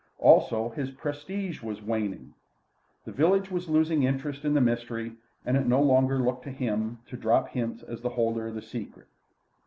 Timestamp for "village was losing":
3.11-4.01